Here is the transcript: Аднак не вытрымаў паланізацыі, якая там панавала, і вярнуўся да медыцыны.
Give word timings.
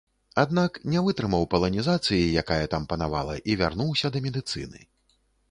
Аднак 0.43 0.77
не 0.93 1.03
вытрымаў 1.07 1.45
паланізацыі, 1.53 2.33
якая 2.43 2.59
там 2.73 2.89
панавала, 2.95 3.37
і 3.51 3.59
вярнуўся 3.61 4.13
да 4.17 4.25
медыцыны. 4.29 4.85